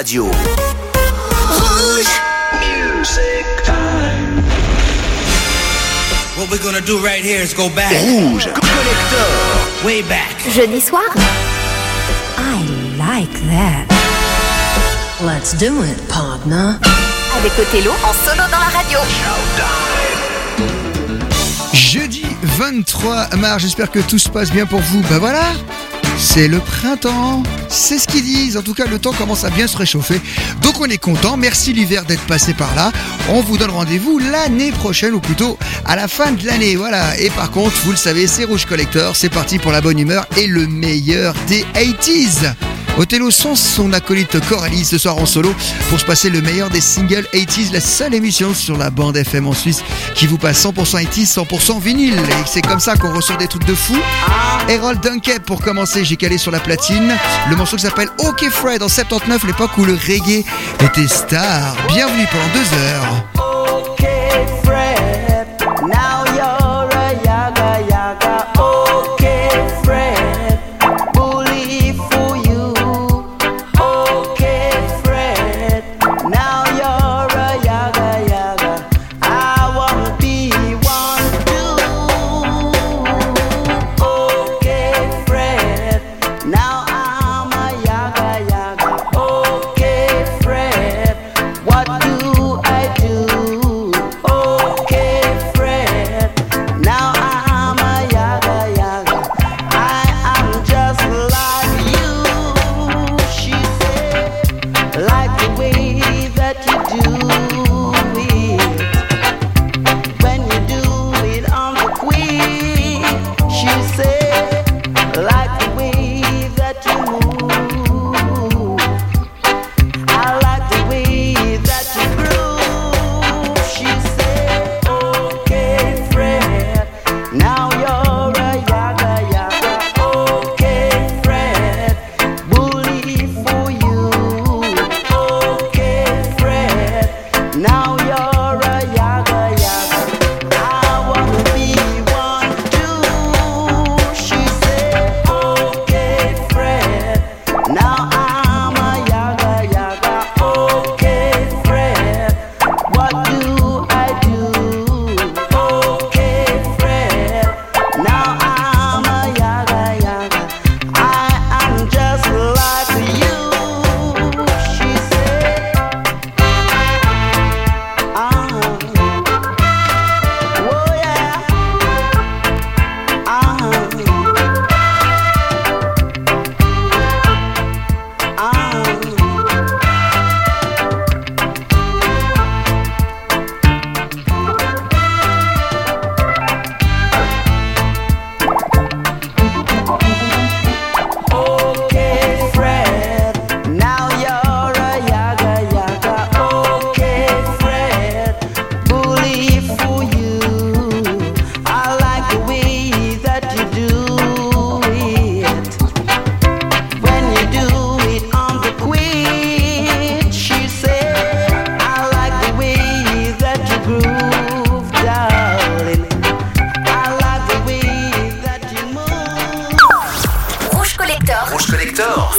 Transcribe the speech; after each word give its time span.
radio. 0.00 0.24
Rouge. 1.60 2.08
Music 2.58 3.44
time. 3.64 4.42
What 6.36 6.50
we're 6.50 6.62
gonna 6.62 6.80
do 6.80 6.96
right 7.04 7.22
here 7.22 7.42
is 7.42 7.52
go 7.52 7.68
back. 7.68 7.92
Rouge. 7.92 8.46
Collector. 8.46 9.26
Way 9.84 10.00
back. 10.08 10.34
Jeudi 10.54 10.80
soir? 10.80 11.04
I 12.38 12.56
like 12.96 13.34
that. 13.52 13.84
Let's 15.20 15.52
do 15.58 15.82
it, 15.82 15.98
partner. 16.08 16.78
Avec 17.36 17.52
Othello 17.58 17.92
en 18.02 18.14
solo 18.24 18.44
dans 18.50 18.58
la 18.58 18.70
radio. 18.78 18.98
Jeudi 21.74 22.24
23 22.42 23.36
mars, 23.36 23.60
j'espère 23.60 23.90
que 23.90 23.98
tout 23.98 24.18
se 24.18 24.30
passe 24.30 24.50
bien 24.50 24.64
pour 24.64 24.80
vous. 24.80 25.02
Bah 25.10 25.18
voilà, 25.18 25.52
c'est 26.16 26.48
le 26.48 26.60
printemps. 26.60 27.42
C'est 27.70 27.98
ce 27.98 28.08
qu'ils 28.08 28.24
disent. 28.24 28.56
En 28.56 28.62
tout 28.62 28.74
cas, 28.74 28.86
le 28.86 28.98
temps 28.98 29.12
commence 29.12 29.44
à 29.44 29.50
bien 29.50 29.66
se 29.66 29.76
réchauffer. 29.76 30.20
Donc 30.62 30.80
on 30.80 30.86
est 30.86 30.98
content. 30.98 31.36
Merci 31.36 31.72
l'hiver 31.72 32.04
d'être 32.04 32.26
passé 32.26 32.52
par 32.52 32.74
là. 32.74 32.90
On 33.28 33.40
vous 33.40 33.56
donne 33.56 33.70
rendez-vous 33.70 34.18
l'année 34.18 34.72
prochaine 34.72 35.14
ou 35.14 35.20
plutôt 35.20 35.56
à 35.86 35.96
la 35.96 36.08
fin 36.08 36.32
de 36.32 36.44
l'année. 36.44 36.76
Voilà. 36.76 37.18
Et 37.18 37.30
par 37.30 37.50
contre, 37.50 37.76
vous 37.84 37.92
le 37.92 37.96
savez, 37.96 38.26
c'est 38.26 38.44
Rouge 38.44 38.66
Collector. 38.66 39.14
C'est 39.16 39.28
parti 39.28 39.58
pour 39.58 39.72
la 39.72 39.80
bonne 39.80 39.98
humeur 39.98 40.26
et 40.36 40.46
le 40.46 40.66
meilleur 40.66 41.34
des 41.46 41.64
80s. 41.74 42.54
Othello 42.98 43.30
sans 43.30 43.54
son 43.54 43.92
acolyte 43.92 44.38
Coralie 44.48 44.84
ce 44.84 44.98
soir 44.98 45.16
en 45.18 45.26
solo 45.26 45.54
pour 45.88 45.98
se 45.98 46.04
passer 46.04 46.30
le 46.30 46.40
meilleur 46.42 46.70
des 46.70 46.80
singles 46.80 47.26
80s, 47.32 47.72
la 47.72 47.80
seule 47.80 48.14
émission 48.14 48.54
sur 48.54 48.76
la 48.76 48.90
bande 48.90 49.16
FM 49.16 49.46
en 49.46 49.52
Suisse 49.52 49.82
qui 50.14 50.26
vous 50.26 50.38
passe 50.38 50.64
100% 50.64 51.02
80s, 51.04 51.34
100% 51.34 51.80
vinyle. 51.80 52.14
Et 52.14 52.46
c'est 52.46 52.62
comme 52.62 52.80
ça 52.80 52.96
qu'on 52.96 53.14
ressort 53.14 53.38
des 53.38 53.48
trucs 53.48 53.64
de 53.64 53.74
fou. 53.74 53.96
Harold 54.68 55.00
Dunkett 55.00 55.42
pour 55.42 55.60
commencer, 55.62 56.04
j'ai 56.04 56.16
calé 56.16 56.38
sur 56.38 56.50
la 56.50 56.60
platine. 56.60 57.14
Le 57.48 57.56
morceau 57.56 57.76
qui 57.76 57.82
s'appelle 57.82 58.08
OK 58.18 58.48
Fred 58.50 58.82
en 58.82 58.88
79, 58.88 59.44
l'époque 59.44 59.76
où 59.78 59.84
le 59.84 59.94
reggae 59.94 60.44
était 60.80 61.08
star. 61.08 61.76
Bienvenue 61.88 62.26
pendant 62.30 62.52
deux 62.52 62.76
heures. 62.78 63.39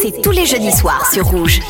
C'est 0.01 0.21
tous 0.21 0.31
les 0.31 0.45
jeudis 0.45 0.71
soirs 0.73 1.09
sur 1.11 1.25
Rouge. 1.25 1.61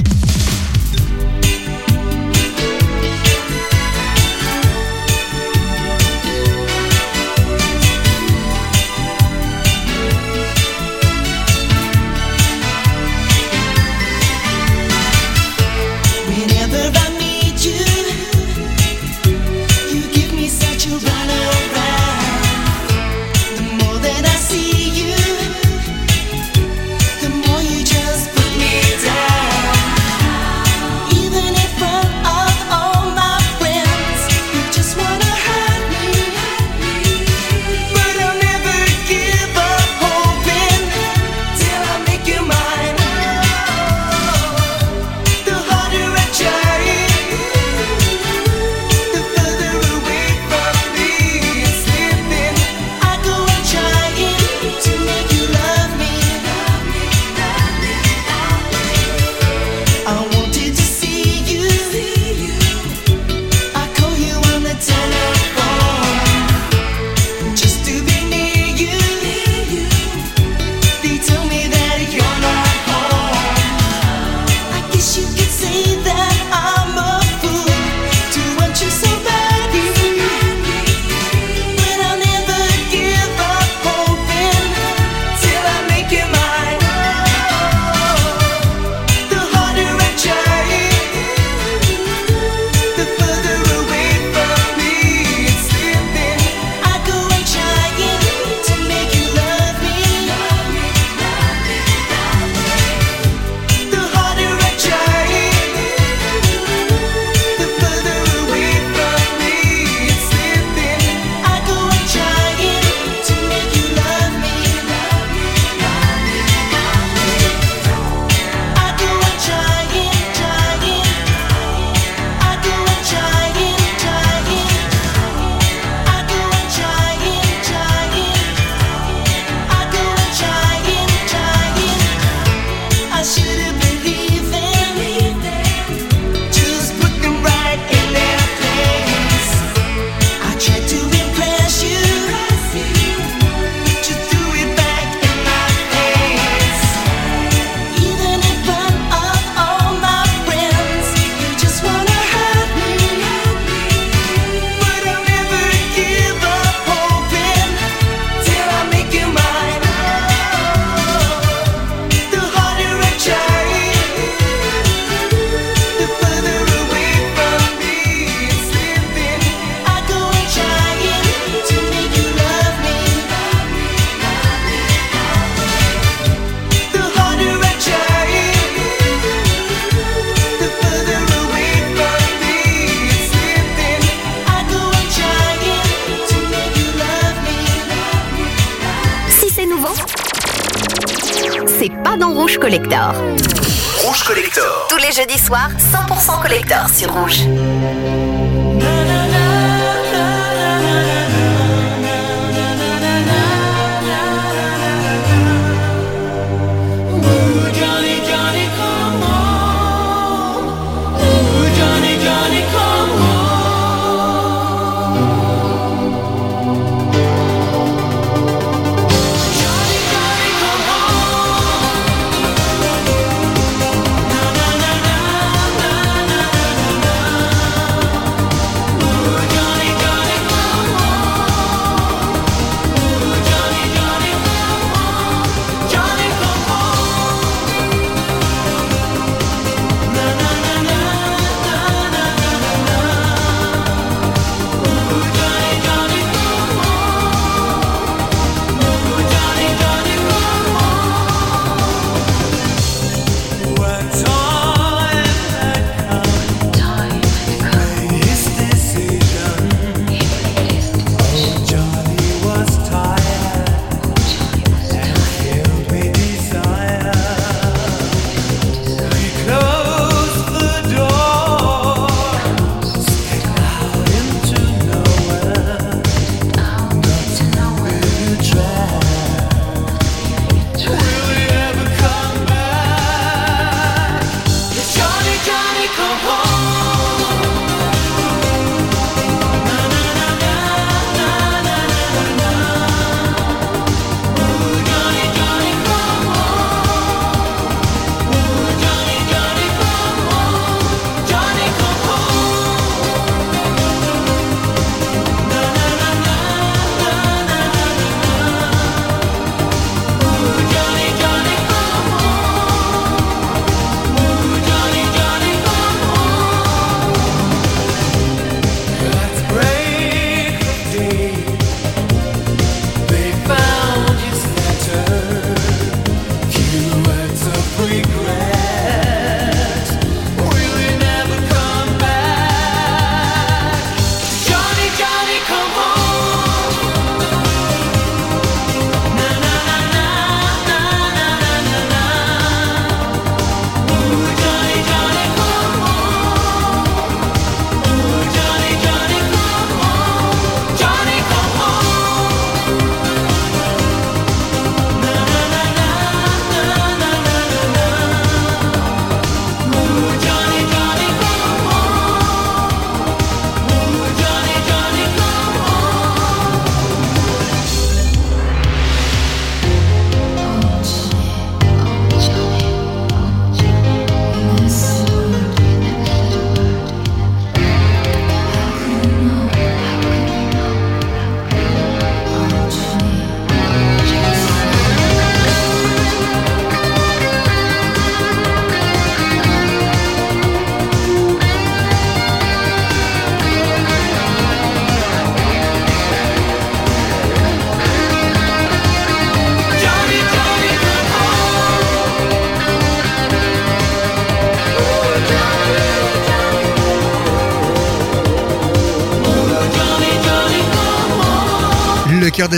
mercredi 195.31 195.37
soir 195.37 195.71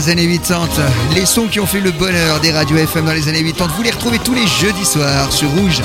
home. 0.08 0.16
Le 0.16 0.16
cœur 0.16 0.16
des 0.16 0.22
années 0.22 0.38
80, 0.38 0.84
les 1.16 1.26
sons 1.26 1.48
qui 1.48 1.60
ont 1.60 1.66
fait 1.66 1.80
le 1.80 1.92
bonheur 1.92 2.40
des 2.40 2.52
radios 2.52 2.78
FM 2.78 3.06
dans 3.06 3.14
les 3.14 3.28
années 3.28 3.44
80, 3.44 3.74
vous 3.76 3.84
les 3.84 3.92
retrouvez 3.92 4.20
tous 4.20 4.34
les 4.34 4.48
jeudis 4.48 4.86
soirs 4.86 5.32
sur 5.32 5.50
Rouge. 5.50 5.82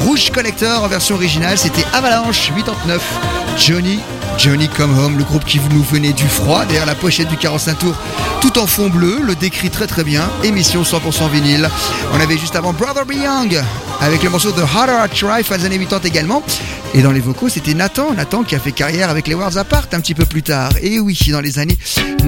Rouge 0.00 0.30
Collector 0.30 0.82
en 0.82 0.88
version 0.88 1.14
originale, 1.16 1.58
c'était 1.58 1.84
Avalanche 1.92 2.50
89. 2.54 3.02
Johnny, 3.58 4.00
Johnny 4.38 4.68
Come 4.68 4.98
Home, 4.98 5.18
le 5.18 5.24
groupe 5.24 5.44
qui 5.44 5.60
nous 5.70 5.82
venait 5.82 6.12
du 6.12 6.26
froid, 6.26 6.64
derrière 6.64 6.86
la 6.86 6.94
pochette 6.94 7.28
du 7.28 7.36
45 7.36 7.78
tours, 7.78 7.96
tout 8.40 8.58
en 8.58 8.66
fond 8.66 8.88
bleu, 8.88 9.20
le 9.22 9.34
décrit 9.34 9.70
très 9.70 9.86
très 9.86 10.04
bien. 10.04 10.28
Émission 10.42 10.82
100% 10.82 11.30
vinyle. 11.30 11.68
On 12.12 12.20
avait 12.20 12.38
juste 12.38 12.56
avant 12.56 12.72
Brother 12.72 13.04
Be 13.04 13.14
Young, 13.14 13.62
avec 14.00 14.22
le 14.22 14.30
morceau 14.30 14.52
de 14.52 14.62
Harder 14.62 14.98
I 15.04 15.08
Try, 15.08 15.44
fin 15.44 15.58
des 15.58 15.66
années 15.66 15.78
80 15.78 16.00
également. 16.04 16.42
Et 16.94 17.02
dans 17.02 17.12
les 17.12 17.20
vocaux, 17.20 17.48
c'était 17.48 17.74
Nathan, 17.74 18.12
Nathan 18.14 18.42
qui 18.42 18.54
a 18.54 18.58
fait 18.58 18.72
carrière 18.72 19.08
avec 19.08 19.26
les 19.26 19.34
Wars 19.34 19.56
Apart 19.56 19.86
un 19.92 20.00
petit 20.00 20.14
peu 20.14 20.26
plus 20.26 20.42
tard. 20.42 20.72
Et 20.82 21.00
oui, 21.00 21.18
dans 21.30 21.40
les 21.40 21.58
années 21.58 21.78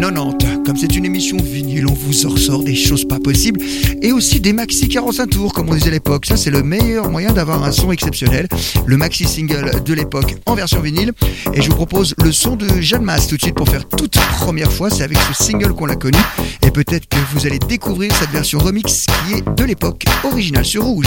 90. 0.01 0.65
Comme 0.67 0.77
c'est 0.77 0.97
une 0.97 1.05
émission 1.05 1.37
vinyle, 1.37 1.87
on 1.87 1.93
vous 1.93 2.29
ressort 2.29 2.63
des 2.65 2.75
choses 2.75 3.07
pas 3.07 3.19
possibles. 3.21 3.61
Et 4.03 4.13
aussi 4.13 4.41
des 4.41 4.53
maxi 4.53 4.89
45 4.89 5.27
tours, 5.29 5.53
comme 5.53 5.69
on 5.69 5.75
disait 5.75 5.89
à 5.89 5.93
l'époque. 5.93 6.27
Ça, 6.27 6.37
c'est 6.37 6.51
le 6.51 6.63
meilleur 6.63 7.11
moyen 7.11 7.33
d'avoir 7.33 7.63
un 7.65 7.73
son 7.73 7.93
exceptionnel. 7.93 8.49
Le 8.87 8.97
maxi 8.97 9.25
single 9.25 9.83
de 9.85 9.95
l'époque 9.95 10.37
en 10.47 10.55
version 10.55 10.81
vinyle. 10.81 11.13
Et 11.53 11.63
je 11.63 11.71
vous 11.71 11.77
propose 11.77 12.15
le 12.23 12.33
son 12.33 12.57
de 12.57 12.67
Jeanne 12.81 13.05
Masse 13.05 13.29
tout 13.29 13.37
de 13.37 13.43
suite 13.43 13.55
pour 13.55 13.69
faire 13.69 13.87
toute 13.89 14.19
première 14.39 14.73
fois. 14.73 14.91
C'est 14.91 15.05
avec 15.05 15.19
ce 15.19 15.45
single 15.45 15.75
qu'on 15.75 15.87
l'a 15.87 15.97
connu. 15.97 16.19
Et 16.67 16.71
peut-être 16.71 17.07
que 17.09 17.19
vous 17.33 17.47
allez 17.47 17.59
découvrir 17.59 18.15
cette 18.17 18.31
version 18.31 18.59
remix 18.59 19.07
qui 19.07 19.35
est 19.35 19.57
de 19.57 19.65
l'époque 19.65 20.05
originale 20.25 20.65
sur 20.65 20.85
Rouge. 20.85 21.07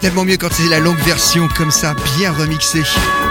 Tellement 0.00 0.24
mieux 0.24 0.36
quand 0.36 0.48
c'est 0.52 0.68
la 0.68 0.80
longue 0.80 0.98
version 1.00 1.48
comme 1.56 1.70
ça, 1.70 1.94
bien 2.16 2.32
remixée, 2.32 2.82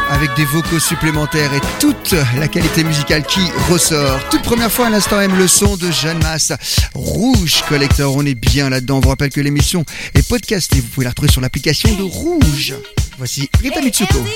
avec 0.09 0.33
des 0.35 0.45
vocaux 0.45 0.79
supplémentaires 0.79 1.53
et 1.53 1.61
toute 1.79 2.15
la 2.37 2.47
qualité 2.47 2.83
musicale 2.83 3.23
qui 3.23 3.41
ressort. 3.69 4.19
Toute 4.29 4.43
première 4.43 4.71
fois 4.71 4.87
à 4.87 4.89
l'instant 4.89 5.19
M 5.19 5.35
le 5.37 5.47
son 5.47 5.77
de 5.77 5.89
Jeanne 5.91 6.19
Masse. 6.21 6.53
Rouge 6.93 7.63
Collector, 7.67 8.15
on 8.15 8.25
est 8.25 8.35
bien 8.35 8.69
là-dedans. 8.69 8.97
On 8.97 8.99
vous 8.99 9.09
rappelle 9.09 9.31
que 9.31 9.41
l'émission 9.41 9.83
est 10.13 10.27
podcastée. 10.27 10.79
Vous 10.79 10.87
pouvez 10.87 11.05
la 11.05 11.09
retrouver 11.09 11.31
sur 11.31 11.41
l'application 11.41 11.93
de 11.95 12.03
Rouge. 12.03 12.75
Voici 13.17 13.49
Rita 13.61 13.81
Mitsuko. 13.81 14.19
Andy 14.19 14.29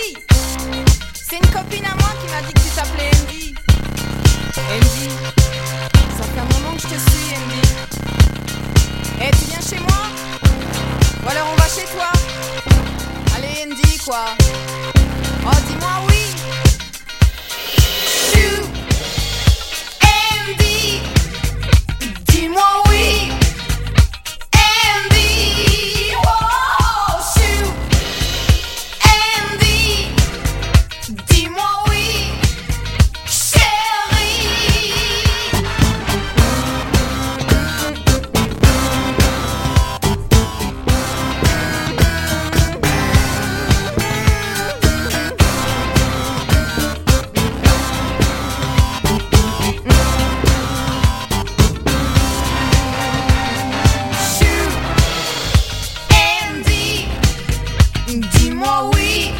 C'est 1.13 1.35
une 1.37 1.51
copine 1.51 1.85
à 1.85 1.95
moi 1.95 2.13
qui 2.19 2.31
m'a 2.31 2.41
dit 2.47 2.53
que 2.53 2.59
tu 2.59 2.69
t'appelais 2.75 3.11
Andy. 3.23 3.55
Andy, 4.57 5.09
ça 6.17 6.23
fait 6.23 6.39
un 6.39 6.59
moment 6.59 6.75
que 6.75 6.81
je 6.81 6.87
te 6.87 6.99
suis, 7.11 7.35
Andy. 7.35 7.61
Eh, 9.21 9.31
tu 9.31 9.45
viens 9.49 9.61
chez 9.61 9.79
moi? 9.79 10.23
Ou 11.25 11.30
alors 11.30 11.48
on 11.51 11.56
va 11.56 11.68
chez 11.68 11.86
toi. 11.86 12.10
Allez, 13.36 13.65
Andy, 13.65 13.98
quoi. 14.00 14.25
Oh, 15.46 15.58
dis-moi 15.68 15.89
oui 16.10 16.52
Dis-moi 58.32 58.89
oui. 58.94 59.34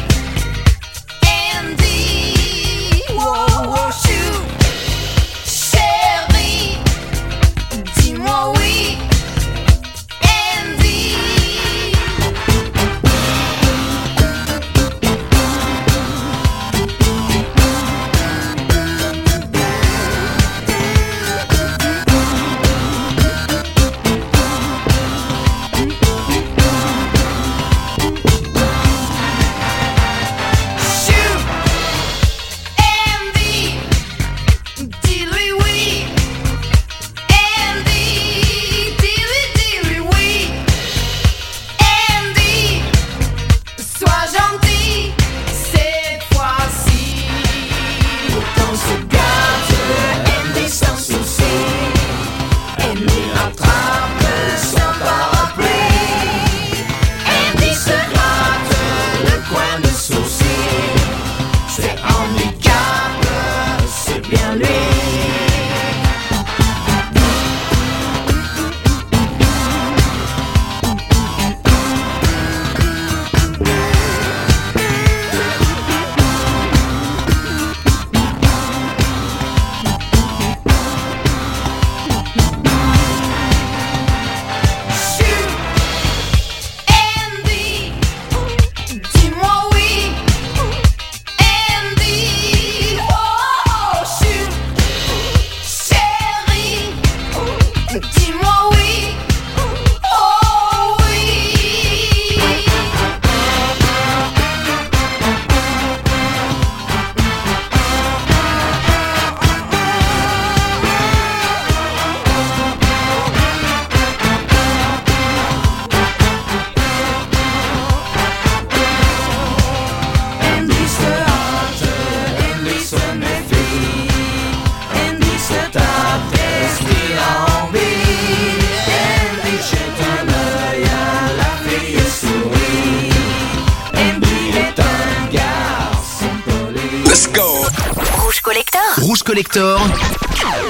collector. 139.34 139.76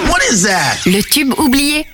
What 0.09 0.23
is 0.31 0.43
that? 0.45 0.81
Le 0.87 1.03
tube 1.03 1.35
oublié. 1.39 1.87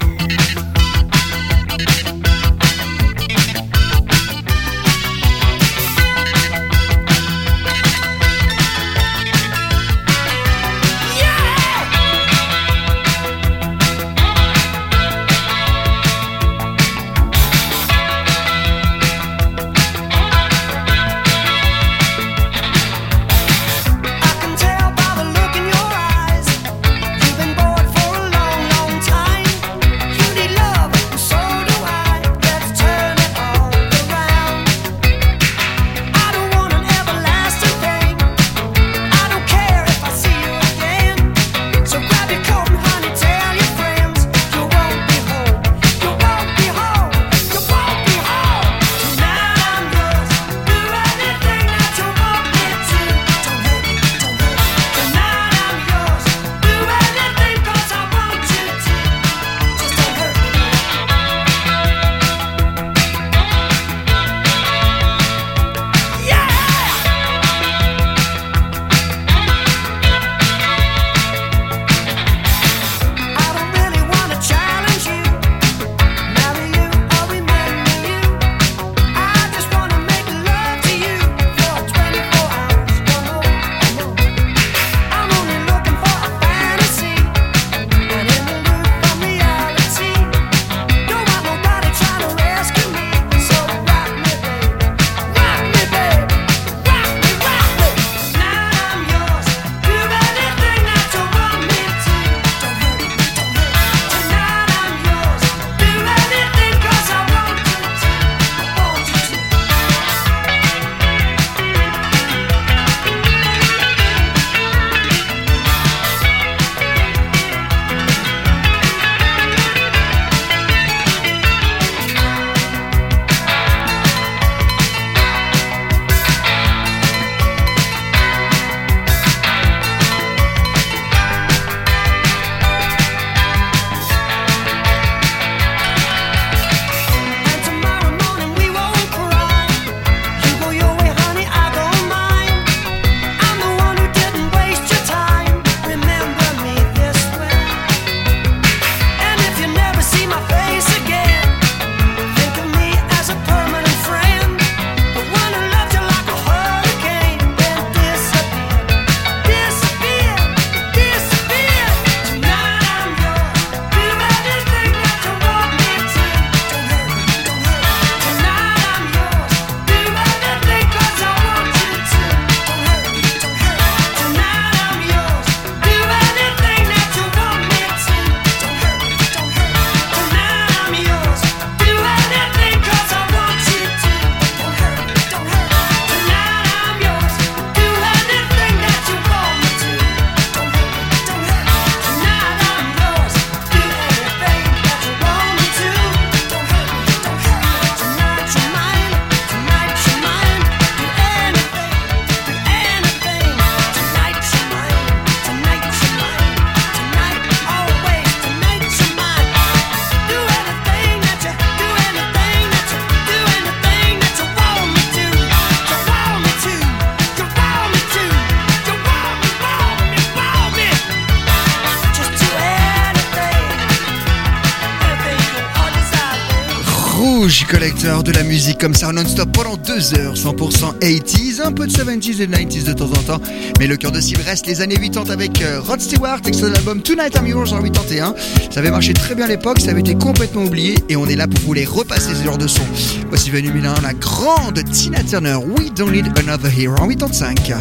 Collecteur 227.70 228.24
de 228.24 228.32
la 228.32 228.42
musique 228.42 228.78
comme 228.78 228.94
ça 228.94 229.12
non-stop 229.12 229.52
pendant 229.52 229.76
deux 229.76 230.14
heures, 230.14 230.34
100% 230.34 230.98
80s, 230.98 231.62
un 231.62 231.70
peu 231.70 231.86
de 231.86 231.92
70s 231.92 232.42
et 232.42 232.46
90s 232.48 232.84
de 232.84 232.92
temps 232.92 233.10
en 233.10 233.22
temps. 233.22 233.40
Mais 233.78 233.86
le 233.86 233.96
cœur 233.96 234.10
de 234.10 234.20
cible 234.20 234.40
reste 234.44 234.66
les 234.66 234.80
années 234.80 234.96
80 234.96 235.32
avec 235.32 235.62
euh, 235.62 235.80
Rod 235.80 236.00
Stewart, 236.00 236.40
extra 236.46 236.68
de 236.68 236.74
l'album 236.74 237.00
Tonight 237.00 237.36
I'm 237.36 237.46
Yours 237.46 237.72
en 237.72 237.80
81. 237.80 238.34
Ça 238.72 238.80
avait 238.80 238.90
marché 238.90 239.12
très 239.12 239.36
bien 239.36 239.44
à 239.44 239.48
l'époque, 239.48 239.78
ça 239.78 239.92
avait 239.92 240.00
été 240.00 240.16
complètement 240.16 240.64
oublié 240.64 240.96
et 241.08 241.14
on 241.14 241.26
est 241.26 241.36
là 241.36 241.46
pour 241.46 241.60
vous 241.60 241.74
les 241.74 241.84
repasser 241.84 242.34
ce 242.34 242.42
genre 242.42 242.58
de 242.58 242.66
son. 242.66 242.82
Voici 243.28 243.50
venue 243.50 243.70
Milan, 243.70 243.94
la 244.02 244.14
grande 244.14 244.82
Tina 244.90 245.22
Turner, 245.22 245.54
We 245.54 245.92
Don't 245.94 246.10
Need 246.10 246.26
Another 246.38 246.72
Hero 246.76 246.96
en 246.98 247.06
85. 247.06 247.72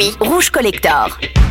22h 0.00 0.16
minuit, 0.16 0.16
Rouge 0.20 0.50
Collector. 0.50 1.49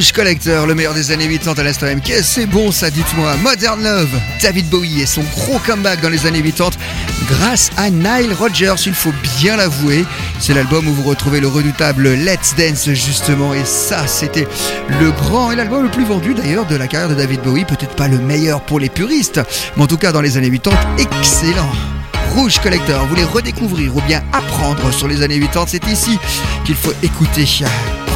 Rouge 0.00 0.12
Collector, 0.12 0.66
le 0.66 0.74
meilleur 0.74 0.94
des 0.94 1.10
années 1.10 1.28
80 1.28 1.60
à 1.60 1.62
l'instant. 1.62 1.86
Qu'est-ce 2.02 2.36
c'est 2.36 2.46
bon 2.46 2.72
ça, 2.72 2.88
dites-moi. 2.88 3.36
Modern 3.42 3.82
Love, 3.82 4.08
David 4.40 4.70
Bowie 4.70 5.02
et 5.02 5.04
son 5.04 5.20
gros 5.20 5.58
comeback 5.58 6.00
dans 6.00 6.08
les 6.08 6.24
années 6.24 6.40
80 6.40 6.70
grâce 7.28 7.68
à 7.76 7.90
Nile 7.90 8.32
Rodgers, 8.32 8.76
il 8.86 8.94
faut 8.94 9.12
bien 9.36 9.58
l'avouer. 9.58 10.06
C'est 10.38 10.54
l'album 10.54 10.88
où 10.88 10.94
vous 10.94 11.02
retrouvez 11.02 11.38
le 11.38 11.48
redoutable 11.48 12.14
Let's 12.14 12.54
Dance 12.56 12.88
justement 12.94 13.52
et 13.52 13.66
ça 13.66 14.06
c'était 14.06 14.48
le 14.88 15.10
grand 15.10 15.52
et 15.52 15.56
l'album 15.56 15.82
le 15.82 15.90
plus 15.90 16.06
vendu 16.06 16.32
d'ailleurs 16.32 16.64
de 16.64 16.76
la 16.76 16.88
carrière 16.88 17.10
de 17.10 17.14
David 17.14 17.42
Bowie, 17.42 17.66
peut-être 17.66 17.94
pas 17.94 18.08
le 18.08 18.16
meilleur 18.16 18.62
pour 18.62 18.80
les 18.80 18.88
puristes, 18.88 19.42
mais 19.76 19.82
en 19.82 19.86
tout 19.86 19.98
cas 19.98 20.12
dans 20.12 20.22
les 20.22 20.38
années 20.38 20.50
80, 20.50 20.78
excellent. 20.96 21.70
Rouge 22.30 22.58
Collector, 22.60 23.02
vous 23.02 23.08
voulez 23.10 23.24
redécouvrir 23.24 23.94
ou 23.94 24.00
bien 24.00 24.22
apprendre 24.32 24.94
sur 24.94 25.08
les 25.08 25.20
années 25.20 25.40
80, 25.40 25.66
c'est 25.68 25.86
ici 25.88 26.18
qu'il 26.64 26.76
faut 26.76 26.94
écouter. 27.02 27.44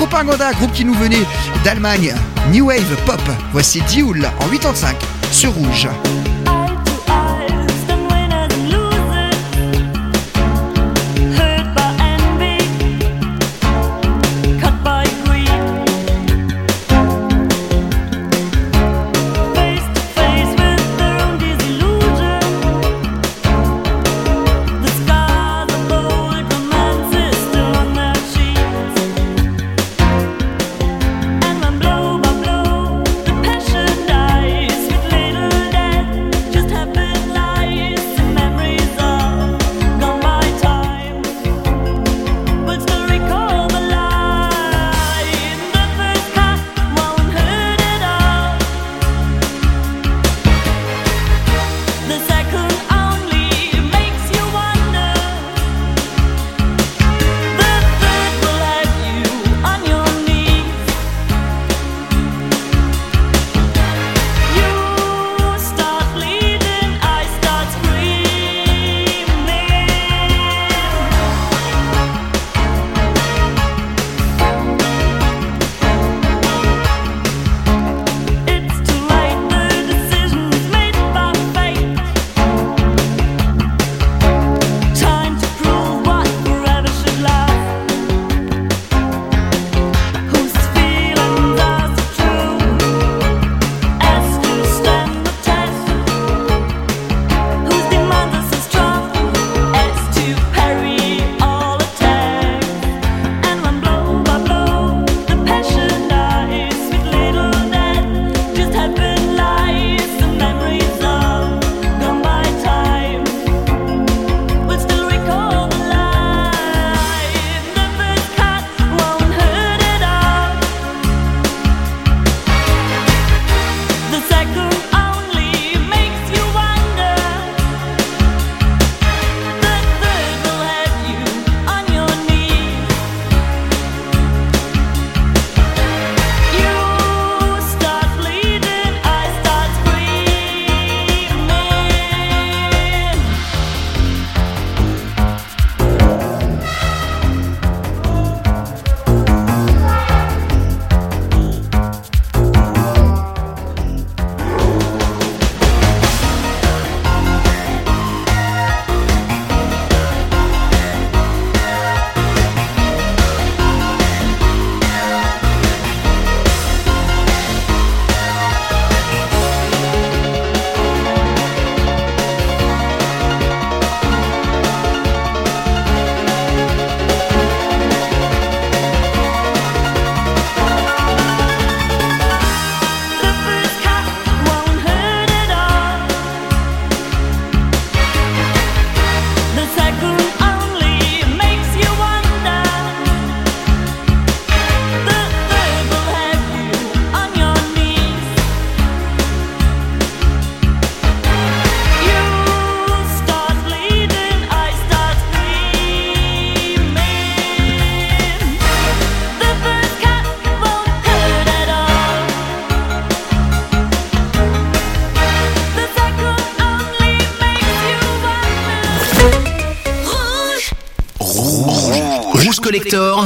Propaganda, 0.07 0.53
groupe 0.53 0.73
qui 0.73 0.85
nous 0.85 0.93
venait 0.93 1.25
d'Allemagne, 1.65 2.15
New 2.53 2.67
Wave 2.67 2.95
Pop. 3.07 3.23
Voici 3.53 3.81
Dioul 3.89 4.27
en 4.39 4.49
85 4.51 4.97
sur 5.33 5.51
Rouge. 5.55 5.89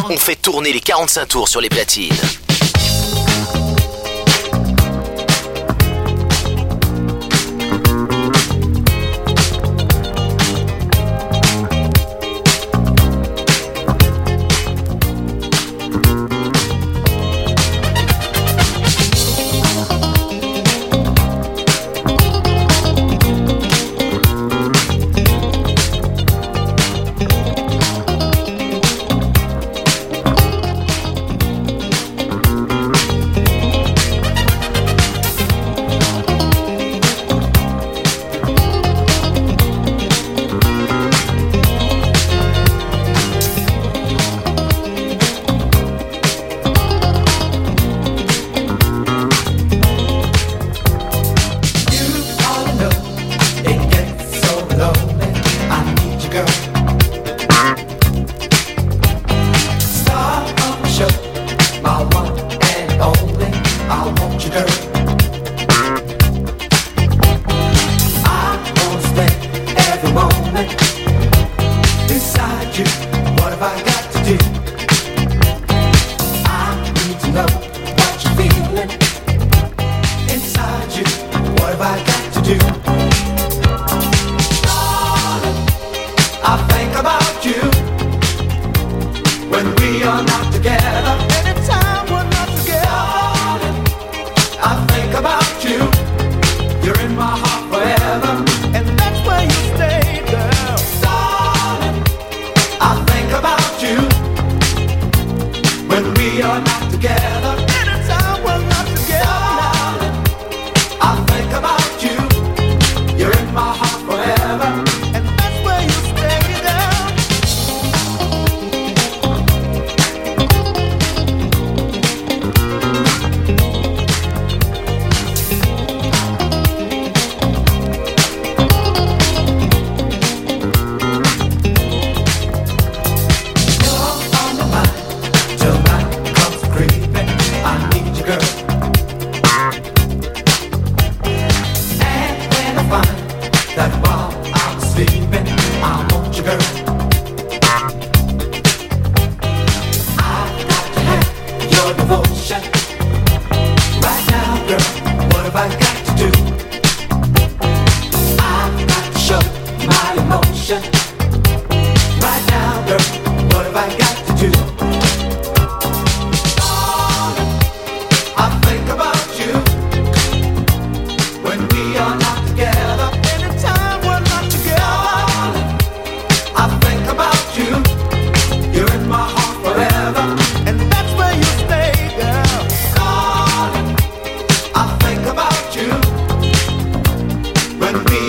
On 0.08 0.16
fait 0.16 0.36
tourner 0.36 0.72
les 0.72 0.80
45 0.80 1.26
tours 1.26 1.48
sur 1.48 1.60
les 1.60 1.68
platines. 1.68 2.14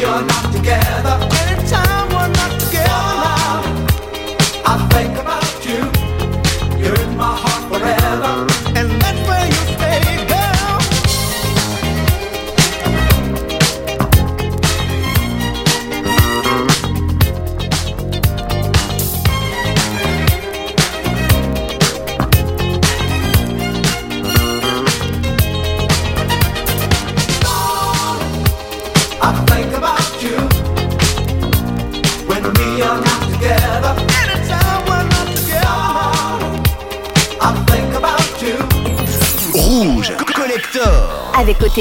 are 0.03 0.21
not 0.21 0.51
together, 0.53 1.15
anytime 1.47 2.07
we're 2.09 2.27
not 2.29 2.59
together, 2.59 3.33
oh, 3.47 4.63
I 4.65 4.87
think 4.91 5.28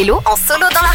En 0.01 0.37
solo 0.37 0.65
dans 0.73 0.81
la 0.81 0.88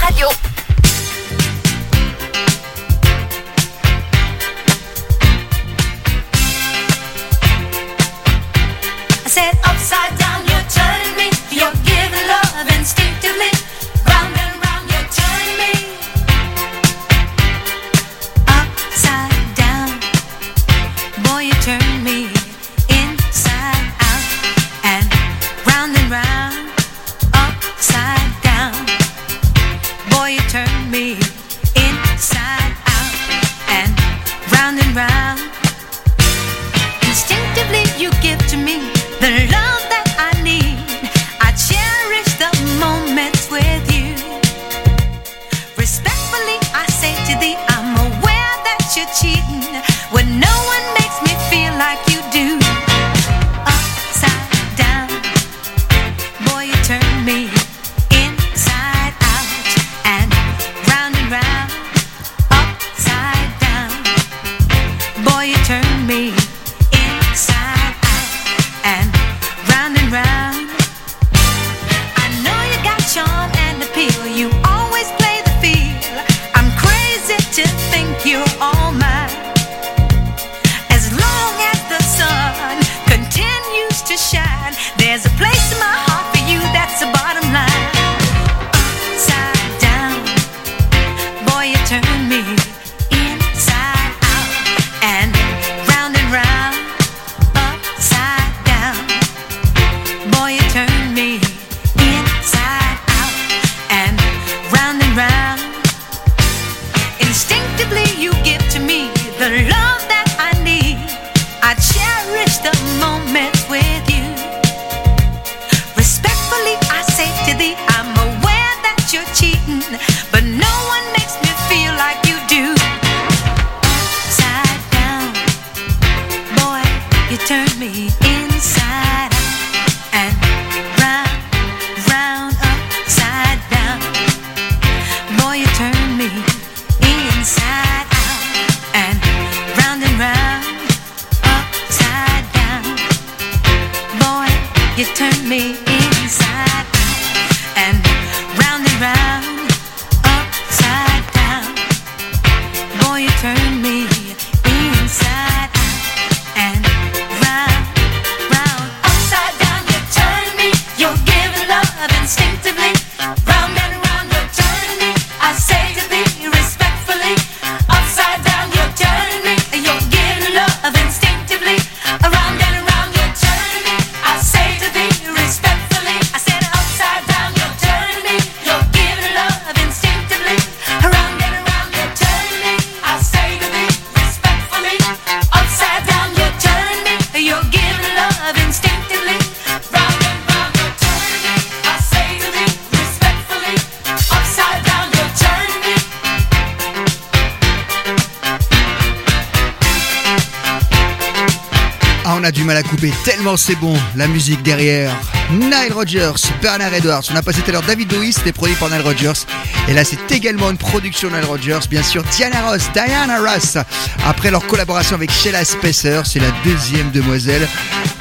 on 202.44 202.46
a 202.46 202.52
du 202.52 202.66
mal 202.66 202.76
à 202.76 202.84
couper 202.84 203.14
tellement 203.24 203.56
c'est 203.56 203.76
bon, 203.76 203.96
la 204.18 204.28
musique 204.28 204.62
derrière. 204.64 205.16
Nile 205.52 205.94
Rodgers, 205.94 206.34
Bernard 206.62 206.94
Edwards. 206.94 207.24
On 207.32 207.36
a 207.38 207.42
passé 207.42 207.62
tout 207.62 207.70
à 207.70 207.74
l'heure 207.74 207.84
David 207.84 208.10
Bowie, 208.10 208.34
c'était 208.34 208.52
produit 208.52 208.76
par 208.76 208.90
Nile 208.90 209.02
Rodgers. 209.02 209.46
Et 209.88 209.94
là, 209.94 210.04
c'est 210.04 210.30
également 210.32 210.70
une 210.70 210.78
production 210.78 211.30
Nile 211.30 211.46
Rodgers. 211.46 211.80
Bien 211.90 212.04
sûr, 212.04 212.22
Diana 212.36 212.70
Ross, 212.70 212.90
Diana 212.94 213.40
Ross. 213.40 213.78
Après 214.26 214.52
leur 214.52 214.66
collaboration 214.68 215.16
avec 215.16 215.32
Sheila 215.32 215.64
Spacer, 215.64 216.22
c'est 216.26 216.40
la 216.40 216.52
deuxième 216.66 217.12
demoiselle 217.12 217.66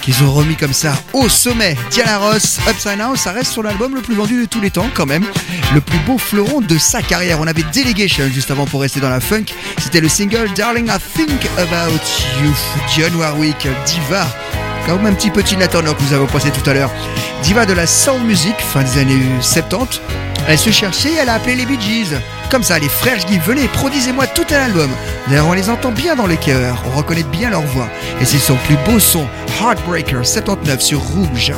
qu'ils 0.03 0.23
ont 0.25 0.33
remis 0.33 0.57
comme 0.57 0.73
ça 0.73 0.93
au 1.13 1.29
sommet. 1.29 1.77
Diana 1.91 2.19
Ross, 2.19 2.59
Upside 2.69 2.99
Down, 2.99 3.17
ça 3.17 3.33
reste 3.33 3.53
sur 3.53 3.63
l'album 3.63 3.95
le 3.95 4.03
plus 4.03 4.15
vendu 4.15 4.43
de 4.43 4.47
tous 4.47 4.61
les 4.61 4.71
temps 4.71 4.89
quand 4.93 5.07
même. 5.07 5.25
Le 5.73 5.81
plus 5.81 5.99
beau 6.01 6.19
fleuron 6.19 6.61
de 6.61 6.77
sa 6.77 7.01
carrière. 7.01 7.41
On 7.41 7.47
avait 7.47 7.65
Delegation 7.73 8.29
juste 8.29 8.51
avant 8.51 8.67
pour 8.67 8.83
rester 8.83 9.01
dans 9.01 9.09
la 9.09 9.21
funk. 9.21 9.45
C'était 9.79 10.01
le 10.01 10.09
single 10.09 10.51
Darling 10.55 10.89
I 10.89 10.99
Think 11.17 11.49
About 11.57 12.03
You. 12.43 12.53
John 12.95 13.15
Warwick, 13.17 13.69
diva. 13.87 14.27
Comme 14.87 15.07
un 15.07 15.15
petit 15.15 15.31
peu 15.31 15.43
Tina 15.43 15.69
Turner 15.69 15.93
que 15.97 16.03
nous 16.03 16.13
avons 16.13 16.27
passé 16.27 16.51
tout 16.51 16.69
à 16.69 16.75
l'heure. 16.75 16.91
Diva 17.43 17.65
de 17.65 17.73
la 17.73 17.87
soul 17.87 18.21
music, 18.23 18.57
fin 18.59 18.83
des 18.83 18.99
années 18.99 19.23
70. 19.41 20.01
Elle 20.49 20.59
se 20.59 20.71
cherchait, 20.71 21.15
elle 21.21 21.29
a 21.29 21.35
appelé 21.35 21.55
les 21.55 21.67
Bee 21.67 21.81
Gees. 21.81 22.17
Comme 22.51 22.63
ça, 22.63 22.79
les 22.79 22.89
frères, 22.89 23.25
dis, 23.25 23.39
venez, 23.39 23.69
produisez-moi 23.69 24.27
tout 24.27 24.45
un 24.51 24.65
album. 24.65 24.91
D'ailleurs, 25.29 25.47
on 25.47 25.53
les 25.53 25.71
entend 25.71 25.93
bien 25.93 26.17
dans 26.17 26.27
les 26.27 26.37
cœurs, 26.37 26.83
on 26.87 26.97
reconnaît 26.97 27.23
bien 27.23 27.51
leur 27.51 27.63
voix. 27.63 27.89
Et 28.21 28.25
c'est 28.25 28.39
son 28.39 28.57
plus 28.57 28.77
beau 28.87 28.99
son, 28.99 29.27
Heartbreaker 29.61 30.27
79 30.27 30.81
sur 30.81 31.01
Rouge. 31.01 31.53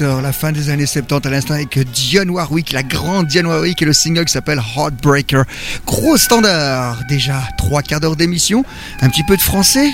La 0.00 0.32
fin 0.32 0.50
des 0.50 0.70
années 0.70 0.86
70 0.86 1.26
à 1.26 1.30
l'instant 1.30 1.52
avec 1.52 1.78
Dionne 1.92 2.30
Warwick, 2.30 2.72
la 2.72 2.82
grande 2.82 3.26
Dionne 3.26 3.46
Warwick 3.46 3.82
et 3.82 3.84
le 3.84 3.92
single 3.92 4.24
qui 4.24 4.32
s'appelle 4.32 4.58
Heartbreaker. 4.58 5.44
Gros 5.86 6.16
standard, 6.16 7.02
déjà 7.06 7.42
trois 7.58 7.82
quarts 7.82 8.00
d'heure 8.00 8.16
d'émission, 8.16 8.64
un 9.02 9.10
petit 9.10 9.24
peu 9.24 9.36
de 9.36 9.42
français. 9.42 9.90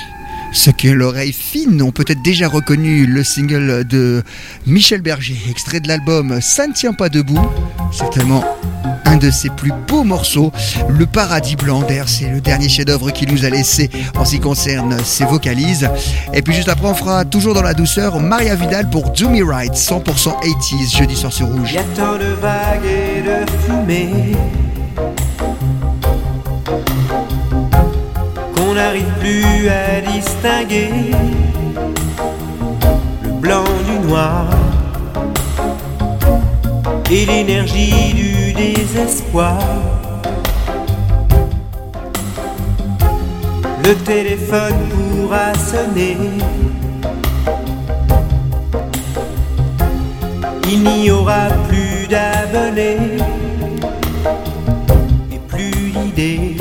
Ceux 0.53 0.71
qui 0.71 0.91
ont 0.91 0.95
l'oreille 0.95 1.33
fine 1.33 1.83
ont 1.83 1.91
peut-être 1.91 2.23
déjà 2.23 2.47
reconnu 2.47 3.05
le 3.05 3.25
single 3.25 3.85
de 3.85 4.23
Michel 4.65 5.03
Berger, 5.03 5.37
extrait 5.51 5.81
de 5.81 5.89
l'album 5.89 6.41
Ça 6.41 6.69
ne 6.69 6.73
tient 6.73 6.93
pas 6.93 7.09
debout. 7.09 7.45
C'est 7.93 8.11
tellement 8.11 8.45
un 9.07 9.17
de 9.17 9.31
ses 9.31 9.51
plus 9.51 9.73
beaux 9.87 10.05
morceaux, 10.05 10.53
Le 10.89 11.07
Paradis 11.07 11.57
Blanc. 11.57 11.83
D'ailleurs, 11.87 12.09
c'est 12.09 12.29
le 12.29 12.41
dernier 12.41 12.69
chef-d'œuvre 12.69 13.11
qu'il 13.11 13.33
nous 13.33 13.45
a 13.45 13.51
laissé 13.51 13.91
en 14.17 14.25
ce 14.25 14.33
qui 14.33 14.41
concerne 14.41 14.97
ses 15.05 15.25
vocalises. 15.25 15.89
Et 16.35 16.43
puis 16.43 16.55
juste 16.55 16.69
après, 16.69 16.89
on 16.89 16.95
fera 16.95 17.25
toujours 17.25 17.55
dans 17.55 17.63
la 17.63 17.75
douceur 17.75 18.21
Maria 18.21 18.55
Vidal 18.55 18.91
pour 18.91 19.11
Do 19.11 19.29
Me 19.29 19.45
Right, 19.45 19.75
100% 19.75 20.03
80s, 20.05 20.97
jeudi 20.97 21.17
sur 21.17 21.31
Rouge. 21.47 21.73
Y 21.73 21.79
a 21.79 21.83
tant 21.95 22.17
de 22.19 22.35
vagues 22.41 22.85
et 22.85 23.23
de 23.23 23.51
fumée 23.63 24.37
qu'on 28.57 28.75
n'arrive 28.75 29.13
plus 29.21 29.69
à 29.69 30.01
distinguer 30.01 30.91
le 33.23 33.31
blanc 33.31 33.65
du 33.87 34.09
noir 34.09 34.47
et 37.11 37.25
l'énergie 37.25 38.15
du 38.15 38.46
désespoir. 38.57 39.59
Le 43.85 43.95
téléphone 44.05 44.75
pourra 44.91 45.55
sonner. 45.55 46.17
Il 50.69 50.83
n'y 50.83 51.11
aura 51.11 51.49
plus 51.69 52.09
d'abonnés 52.09 53.19
et 55.33 55.39
plus 55.47 55.93
d'idées 55.93 56.57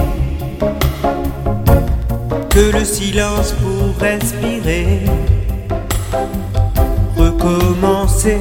que 2.49 2.71
le 2.77 2.85
silence 2.85 3.53
pour 3.53 3.99
respirer, 3.99 5.01
recommencer 7.17 8.39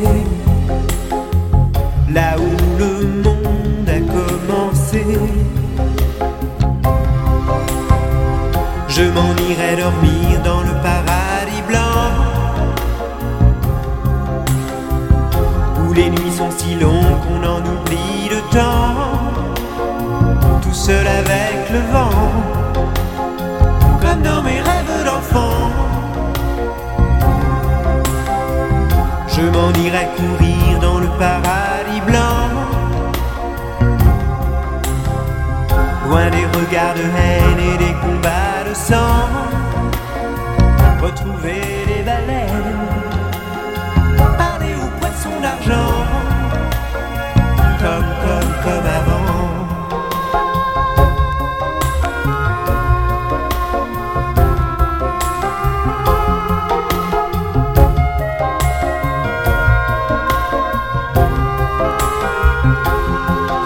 m'en 9.14 9.34
irai 9.48 9.76
dormir 9.76 10.40
dans 10.44 10.62
le 10.62 10.74
paradis 10.82 11.62
blanc. 11.68 12.34
où 15.82 15.92
les 15.92 16.10
nuits 16.10 16.36
sont 16.36 16.50
si 16.58 16.74
longues 16.74 17.18
qu'on 17.24 17.42
en 17.54 17.60
oublie 17.72 18.28
le 18.34 18.40
temps. 18.56 18.94
Tout 20.62 20.72
seul 20.72 21.06
avec 21.06 21.70
le 21.70 21.80
vent, 21.92 22.32
comme 24.02 24.22
dans 24.22 24.42
mes 24.42 24.60
rêves 24.68 25.04
d'enfant. 25.08 25.70
Je 29.28 29.42
m'en 29.54 29.70
irai 29.86 30.06
courir 30.16 30.80
dans 30.80 30.98
le 30.98 31.08
paradis 31.18 32.02
blanc, 32.08 32.44
loin 36.06 36.26
des 36.30 36.46
regards 36.58 36.94
de 36.94 37.06
haine 37.18 37.60
et 37.72 37.76
des 37.78 37.94
combats 38.02 38.53
Retrouver 41.00 41.62
les 41.86 42.02
baleines 42.02 42.74
parler 44.36 44.74
aux 44.74 44.90
poissons 44.98 45.40
d'argent 45.40 45.92
comme, 47.78 48.10
comme, 48.24 48.52
comme 48.64 48.86
avant. 48.98 49.44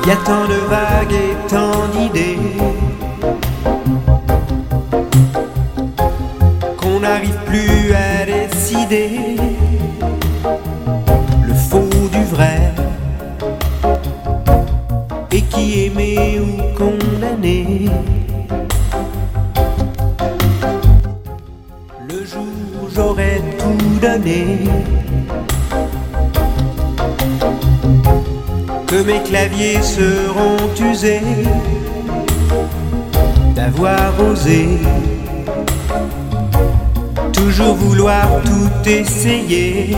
Y 0.06 0.10
a 0.10 0.16
tant 0.16 0.46
de 0.46 0.58
vagues 0.68 1.12
et 1.12 1.34
tant 1.48 1.88
d'idées 1.94 2.27
le 8.90 9.36
faux 11.68 11.90
du 12.10 12.24
vrai 12.24 12.72
et 15.30 15.42
qui 15.42 15.84
aimé 15.84 16.40
ou 16.40 16.62
condamné. 16.74 17.84
Le 22.08 22.24
jour 22.24 22.46
où 22.82 22.88
j'aurais 22.94 23.42
tout 23.58 23.76
donné, 24.00 24.60
que 28.86 29.02
mes 29.02 29.22
claviers 29.22 29.82
seront 29.82 30.56
usés 30.80 31.20
d'avoir 33.54 34.18
osé 34.18 34.78
toujours 37.38 37.74
vouloir 37.74 38.26
tout 38.44 38.88
essayer 38.88 39.96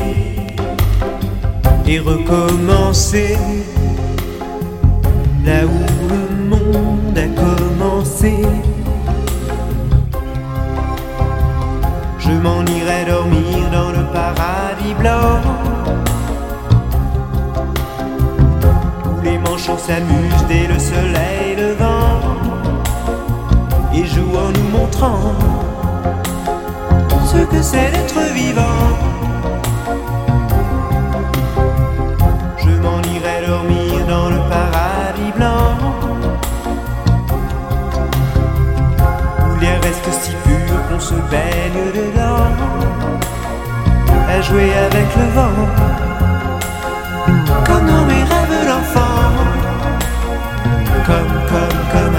et 1.86 1.98
recommencer 1.98 3.36
là 5.44 5.64
où 5.64 5.80
le 6.12 6.22
monde 6.48 7.16
a 7.16 7.28
commencé. 7.44 8.34
Je 12.18 12.30
m'en 12.30 12.64
irai 12.66 13.06
dormir 13.08 13.70
dans 13.72 13.90
le 13.90 14.04
paradis 14.12 14.94
blanc 14.98 15.40
où 19.06 19.22
les 19.24 19.38
manchots 19.38 19.78
s'amusent 19.78 20.46
dès 20.48 20.66
le 20.66 20.78
soleil 20.78 21.56
levant 21.56 22.20
et 23.94 24.04
jouent 24.04 24.36
en 24.36 24.50
nous 24.56 24.78
montrant 24.78 25.69
ce 27.32 27.40
que 27.52 27.62
c'est 27.62 27.90
d'être 27.94 28.20
vivant. 28.34 28.82
Je 32.62 32.72
m'en 32.84 33.00
irai 33.14 33.36
dormir 33.46 34.06
dans 34.14 34.28
le 34.34 34.40
paradis 34.54 35.32
blanc 35.36 35.70
où 39.46 39.60
l'air 39.60 39.78
reste 39.86 40.08
si 40.22 40.32
pur 40.44 40.76
qu'on 40.88 41.00
se 41.10 41.18
baigne 41.32 41.82
dedans 42.00 42.50
à 44.34 44.40
jouer 44.46 44.70
avec 44.86 45.08
le 45.20 45.26
vent 45.36 45.60
comme 47.66 47.86
dans 47.92 48.04
mes 48.10 48.24
rêves 48.32 48.60
d'enfant 48.68 49.18
comme, 51.08 51.34
comme, 51.50 51.78
comme 51.92 52.09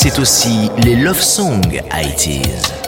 c'est 0.00 0.20
aussi 0.20 0.70
les 0.84 0.94
love 0.94 1.20
songs 1.20 1.60
80s. 1.90 2.87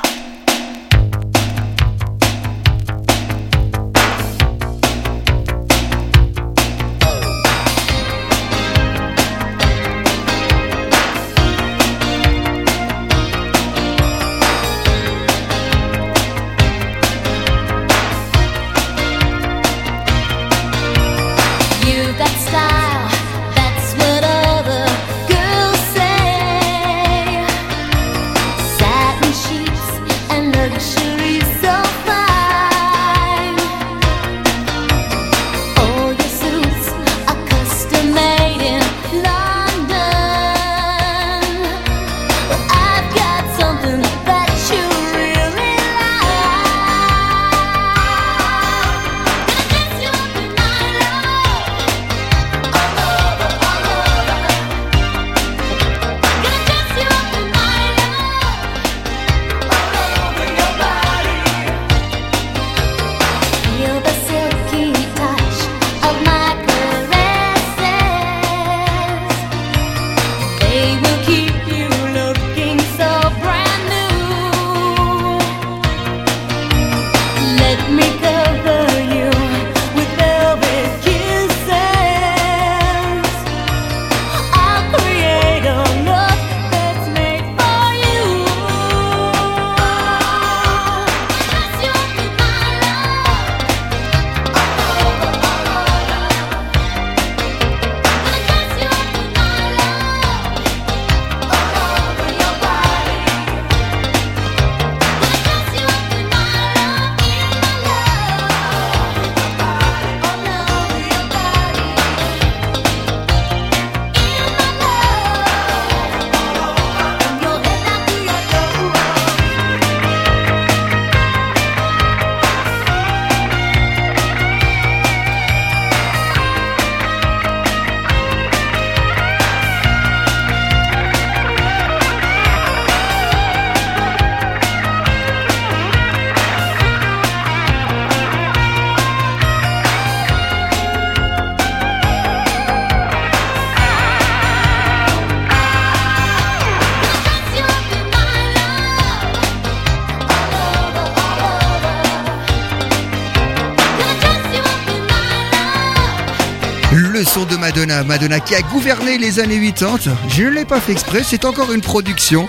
Madonna, 157.61 158.03
Madonna 158.03 158.39
qui 158.39 158.55
a 158.55 158.61
gouverné 158.63 159.19
les 159.19 159.39
années 159.39 159.61
80. 159.71 160.17
Je 160.29 160.43
ne 160.45 160.49
l'ai 160.49 160.65
pas 160.65 160.81
fait 160.81 160.93
exprès, 160.93 161.21
c'est 161.23 161.45
encore 161.45 161.71
une 161.71 161.81
production 161.81 162.47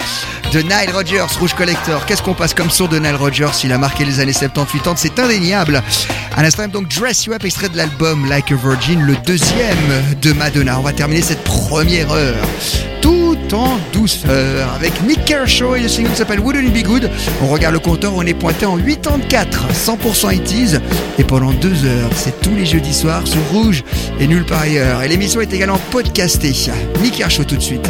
de 0.55 0.61
Nile 0.61 0.91
Rodgers, 0.91 1.27
Rouge 1.39 1.53
Collector. 1.53 2.07
Qu'est-ce 2.07 2.23
qu'on 2.23 2.33
passe 2.33 2.55
comme 2.55 2.71
son 2.71 2.87
de 2.87 2.99
Nile 2.99 3.17
Rodgers? 3.17 3.51
Il 3.63 3.73
a 3.73 3.79
marqué 3.79 4.07
les 4.07 4.21
années 4.21 4.33
70-80, 4.33 4.95
c'est 4.97 5.19
indéniable. 5.19 5.83
À 6.35 6.43
l'instant 6.43 6.67
donc 6.67 6.89
Dress 6.89 7.27
You 7.27 7.35
Up, 7.35 7.45
extrait 7.45 7.69
de 7.69 7.77
l'album 7.77 8.27
Like 8.27 8.53
a 8.53 8.55
Virgin, 8.55 9.03
le 9.03 9.15
deuxième 9.17 10.17
de 10.23 10.33
Madonna. 10.33 10.79
On 10.79 10.83
va 10.83 10.95
terminer 10.95 11.21
cette 11.21 11.45
première 11.45 12.11
heure 12.11 12.47
en 13.55 13.79
douceur 13.93 14.73
avec 14.75 14.93
Nick 15.07 15.25
Kershaw 15.25 15.77
et 15.77 15.81
le 15.81 15.89
single 15.89 16.15
s'appelle 16.15 16.41
Wouldn't 16.41 16.65
It 16.65 16.73
Be 16.73 16.87
Good. 16.87 17.11
On 17.43 17.49
regarde 17.49 17.75
le 17.75 17.81
compteur, 17.81 18.13
on 18.15 18.23
est 18.23 18.35
pointé 18.35 18.67
en 18.67 18.79
84, 18.79 19.69
100% 19.73 20.33
80s 20.33 20.81
et 21.19 21.25
pendant 21.25 21.53
deux 21.53 21.85
heures, 21.85 22.11
c'est 22.15 22.41
tous 22.41 22.55
les 22.55 22.67
jeudis 22.67 22.95
soirs 22.95 23.27
sur 23.27 23.43
Rouge 23.53 23.85
et 24.21 24.27
nulle 24.27 24.45
part 24.45 24.63
ailleurs. 24.63 25.03
Et 25.03 25.09
l'émission 25.09 25.41
est 25.41 25.53
également 25.53 25.81
podcastée. 25.91 26.53
Nick 27.03 27.17
Kershaw 27.17 27.45
tout 27.45 27.57
de 27.57 27.63
suite. 27.63 27.89